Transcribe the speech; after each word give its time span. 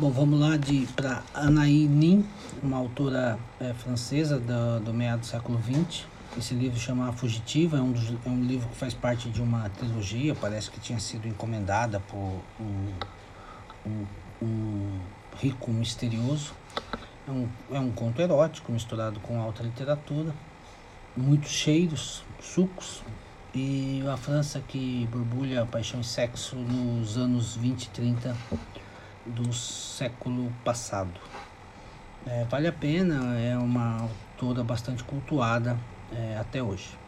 Bom, 0.00 0.10
vamos 0.10 0.40
lá 0.40 0.56
de 0.56 0.86
para 0.96 1.22
Anaïs 1.34 1.86
Nin, 1.90 2.24
uma 2.62 2.78
autora 2.78 3.38
é, 3.60 3.74
francesa 3.74 4.40
do, 4.40 4.80
do 4.82 4.94
meado 4.94 5.20
do 5.20 5.26
século 5.26 5.60
XX. 5.62 6.06
Esse 6.38 6.54
livro 6.54 6.80
chama 6.80 7.10
A 7.10 7.12
Fugitiva, 7.12 7.76
é 7.76 7.82
um, 7.82 7.92
dos, 7.92 8.08
é 8.08 8.28
um 8.30 8.42
livro 8.42 8.66
que 8.70 8.76
faz 8.76 8.94
parte 8.94 9.28
de 9.28 9.42
uma 9.42 9.68
trilogia, 9.68 10.34
parece 10.34 10.70
que 10.70 10.80
tinha 10.80 10.98
sido 10.98 11.28
encomendada 11.28 12.00
por 12.00 12.40
um, 12.58 12.94
um, 13.86 14.06
um 14.40 15.00
rico 15.36 15.70
misterioso. 15.70 16.54
É 17.28 17.30
um, 17.30 17.48
é 17.70 17.78
um 17.78 17.90
conto 17.90 18.22
erótico 18.22 18.72
misturado 18.72 19.20
com 19.20 19.38
alta 19.38 19.62
literatura, 19.62 20.34
muitos 21.14 21.50
cheiros, 21.50 22.24
sucos, 22.40 23.02
e 23.54 24.02
a 24.10 24.16
França 24.16 24.62
que 24.66 25.06
borbulha 25.12 25.66
paixão 25.66 26.00
e 26.00 26.04
sexo 26.04 26.56
nos 26.56 27.18
anos 27.18 27.54
20 27.54 27.84
e 27.84 27.90
30 27.90 28.36
do 29.26 29.52
século 29.52 30.52
passado. 30.64 31.20
É, 32.26 32.44
vale 32.44 32.68
a 32.68 32.72
pena, 32.72 33.38
é 33.38 33.56
uma 33.56 34.02
autora 34.02 34.62
bastante 34.62 35.02
cultuada 35.04 35.78
é, 36.12 36.36
até 36.36 36.62
hoje. 36.62 36.98